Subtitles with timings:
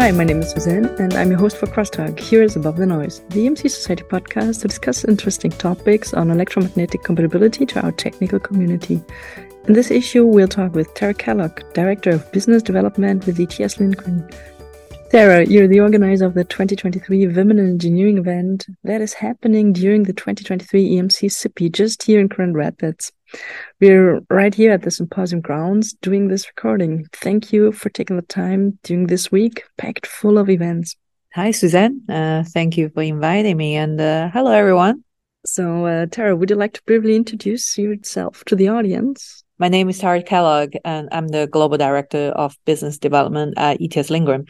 [0.00, 2.18] Hi, my name is Suzanne, and I'm your host for Crosstalk.
[2.18, 7.02] Here is Above the Noise, the EMC Society podcast to discuss interesting topics on electromagnetic
[7.02, 9.02] compatibility to our technical community.
[9.68, 14.26] In this issue, we'll talk with Tara Kellogg, Director of Business Development with ETS Lindgren.
[15.10, 20.04] Tara, you're the organizer of the 2023 Women in Engineering event that is happening during
[20.04, 23.10] the 2023 EMC SIPI just here in Grand Rapids.
[23.80, 27.06] We're right here at the symposium grounds doing this recording.
[27.12, 30.94] Thank you for taking the time during this week, packed full of events.
[31.34, 32.02] Hi, Suzanne.
[32.08, 33.74] Uh, thank you for inviting me.
[33.74, 35.02] And uh, hello, everyone.
[35.44, 39.42] So, uh, Tara, would you like to briefly introduce yourself to the audience?
[39.58, 44.08] My name is Tara Kellogg, and I'm the Global Director of Business Development at ETS
[44.08, 44.46] Lindgren.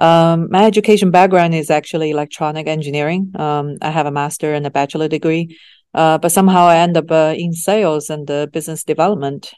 [0.00, 3.32] Um, my education background is actually electronic engineering.
[3.38, 5.56] Um, I have a master and a bachelor degree
[5.94, 9.52] uh, but somehow I end up uh, in sales and uh, business development.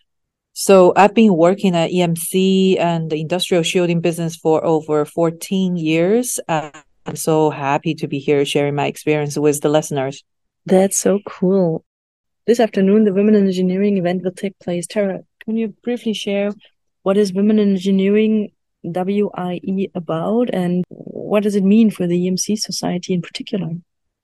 [0.55, 6.39] So I've been working at EMC and the industrial shielding business for over 14 years.
[6.49, 10.23] I'm so happy to be here sharing my experience with the listeners.
[10.67, 11.85] That's so cool.
[12.47, 14.87] This afternoon, the Women in Engineering event will take place.
[14.87, 16.51] Tara, can you briefly share
[17.03, 18.53] what is Women in Engineering
[18.85, 23.71] WIE about and what does it mean for the EMC Society in particular?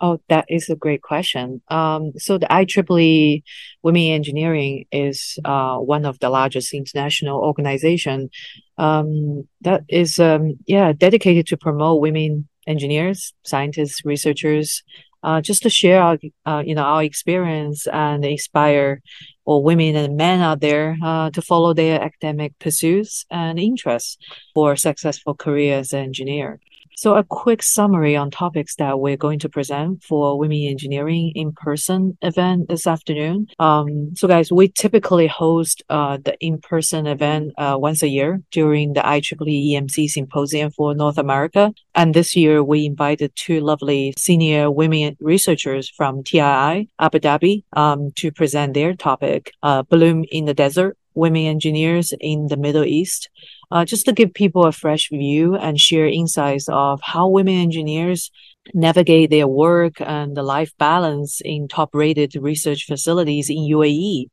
[0.00, 1.60] Oh, that is a great question.
[1.68, 3.42] Um, so the IEEE
[3.82, 8.30] Women Engineering is uh, one of the largest international organization
[8.76, 14.84] um, that is um, yeah dedicated to promote women engineers, scientists, researchers,
[15.22, 19.00] uh, just to share our uh, you know our experience and inspire
[19.44, 24.18] all women and men out there uh, to follow their academic pursuits and interests
[24.54, 26.60] for successful careers as an engineer.
[26.98, 32.18] So a quick summary on topics that we're going to present for Women Engineering in-person
[32.22, 33.46] event this afternoon.
[33.60, 38.94] Um, so guys, we typically host uh, the in-person event uh, once a year during
[38.94, 41.72] the IEEE EMC Symposium for North America.
[41.94, 48.10] And this year we invited two lovely senior women researchers from TII Abu Dhabi um,
[48.16, 53.28] to present their topic, uh, Bloom in the Desert, Women Engineers in the Middle East
[53.70, 58.30] uh, just to give people a fresh view and share insights of how women engineers
[58.74, 64.26] navigate their work and the life balance in top rated research facilities in UAE.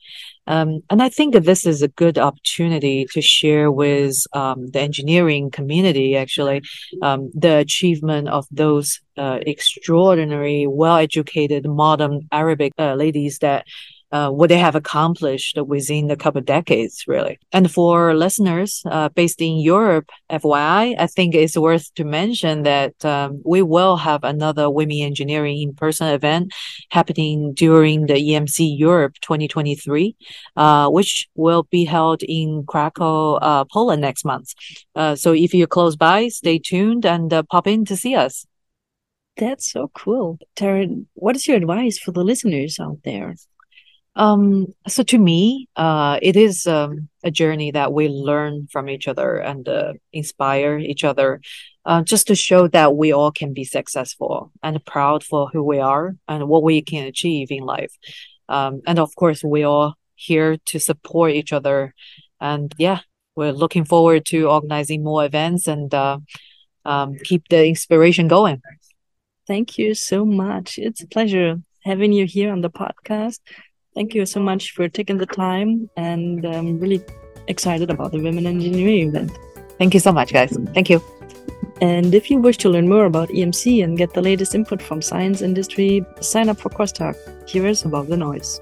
[0.47, 5.49] Um, and I think this is a good opportunity to share with um, the engineering
[5.51, 6.61] community, actually,
[7.01, 13.65] um, the achievement of those uh, extraordinary, well educated, modern Arabic uh, ladies that
[14.15, 17.37] uh, what they have accomplished within a couple of decades, really.
[17.51, 22.95] And for listeners uh, based in Europe, FYI, I think it's worth to mention that
[23.03, 26.53] um, we will have another Women Engineering in-person event
[26.91, 30.15] happening during the EMC Europe 2023,
[30.55, 34.53] uh, which will be held in Krakow, uh, Poland next month.
[34.95, 38.45] Uh, so if you're close by, stay tuned and pop in to see us.
[39.37, 40.39] That's so cool.
[40.55, 43.35] Tara, what is your advice for the listeners out there?
[44.15, 49.07] Um, so to me, uh, it is um, a journey that we learn from each
[49.07, 51.41] other and uh, inspire each other,
[51.85, 55.79] uh, just to show that we all can be successful and proud for who we
[55.79, 57.93] are and what we can achieve in life.
[58.47, 61.93] Um, and of course, we all here to support each other.
[62.39, 62.99] And yeah,
[63.35, 66.19] we're looking forward to organizing more events and uh,
[66.85, 68.61] um, keep the inspiration going.
[69.45, 70.79] Thank you so much.
[70.79, 73.39] It's a pleasure having you here on the podcast.
[73.95, 77.01] Thank you so much for taking the time, and I'm really
[77.47, 79.31] excited about the Women Engineering event.
[79.77, 80.55] Thank you so much, guys.
[80.73, 81.01] Thank you.
[81.81, 85.01] And if you wish to learn more about EMC and get the latest input from
[85.01, 87.15] science industry, sign up for Crosstalk.
[87.53, 88.59] Is Above the Noise.